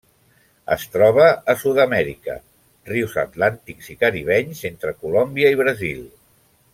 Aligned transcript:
Es 0.75 0.85
troba 0.93 1.27
a 1.53 1.55
Sud-amèrica: 1.63 2.37
rius 2.93 3.13
atlàntics 3.27 3.91
i 3.95 3.99
caribenys 4.05 4.63
entre 4.75 4.95
Colòmbia 5.05 5.53
i 5.57 5.61
Brasil. 5.65 6.01